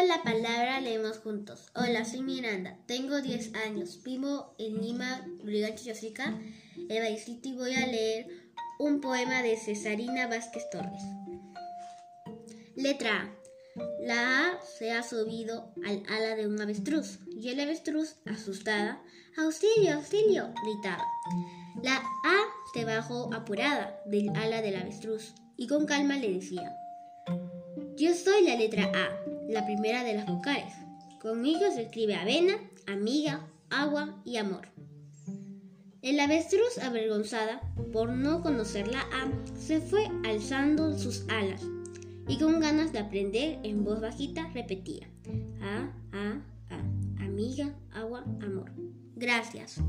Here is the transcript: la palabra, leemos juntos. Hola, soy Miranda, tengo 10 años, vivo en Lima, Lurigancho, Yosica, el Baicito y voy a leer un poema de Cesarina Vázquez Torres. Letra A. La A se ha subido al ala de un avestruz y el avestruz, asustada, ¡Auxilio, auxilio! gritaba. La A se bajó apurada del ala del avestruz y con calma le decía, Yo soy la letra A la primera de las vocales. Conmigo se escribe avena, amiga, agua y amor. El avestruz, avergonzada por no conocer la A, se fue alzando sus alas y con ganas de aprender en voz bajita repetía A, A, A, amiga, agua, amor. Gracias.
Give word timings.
la 0.00 0.22
palabra, 0.22 0.80
leemos 0.80 1.18
juntos. 1.18 1.70
Hola, 1.74 2.06
soy 2.06 2.22
Miranda, 2.22 2.78
tengo 2.86 3.20
10 3.20 3.54
años, 3.66 4.02
vivo 4.02 4.54
en 4.58 4.80
Lima, 4.80 5.24
Lurigancho, 5.44 5.84
Yosica, 5.84 6.40
el 6.88 7.02
Baicito 7.02 7.50
y 7.50 7.52
voy 7.52 7.74
a 7.74 7.86
leer 7.86 8.26
un 8.78 9.02
poema 9.02 9.42
de 9.42 9.56
Cesarina 9.58 10.28
Vázquez 10.28 10.68
Torres. 10.70 11.02
Letra 12.74 13.22
A. 13.22 13.42
La 14.00 14.48
A 14.48 14.60
se 14.62 14.92
ha 14.92 15.02
subido 15.02 15.72
al 15.86 16.02
ala 16.08 16.36
de 16.36 16.46
un 16.46 16.60
avestruz 16.60 17.18
y 17.30 17.50
el 17.50 17.60
avestruz, 17.60 18.16
asustada, 18.24 19.02
¡Auxilio, 19.36 19.94
auxilio! 19.94 20.52
gritaba. 20.64 21.04
La 21.82 21.96
A 21.96 22.38
se 22.72 22.84
bajó 22.86 23.32
apurada 23.34 24.00
del 24.06 24.30
ala 24.30 24.62
del 24.62 24.76
avestruz 24.76 25.34
y 25.56 25.66
con 25.68 25.84
calma 25.84 26.16
le 26.16 26.32
decía, 26.32 26.74
Yo 27.96 28.14
soy 28.14 28.44
la 28.46 28.56
letra 28.56 28.90
A 28.94 29.31
la 29.52 29.64
primera 29.64 30.02
de 30.02 30.14
las 30.14 30.26
vocales. 30.26 30.72
Conmigo 31.20 31.60
se 31.72 31.82
escribe 31.82 32.16
avena, 32.16 32.54
amiga, 32.86 33.46
agua 33.70 34.20
y 34.24 34.38
amor. 34.38 34.68
El 36.00 36.18
avestruz, 36.18 36.78
avergonzada 36.78 37.60
por 37.92 38.10
no 38.10 38.42
conocer 38.42 38.88
la 38.88 39.00
A, 39.00 39.30
se 39.56 39.80
fue 39.80 40.08
alzando 40.24 40.98
sus 40.98 41.24
alas 41.28 41.62
y 42.26 42.38
con 42.38 42.60
ganas 42.60 42.92
de 42.92 42.98
aprender 42.98 43.60
en 43.62 43.84
voz 43.84 44.00
bajita 44.00 44.48
repetía 44.52 45.08
A, 45.60 45.92
A, 46.12 46.42
A, 46.70 47.24
amiga, 47.24 47.72
agua, 47.92 48.24
amor. 48.40 48.72
Gracias. 49.14 49.80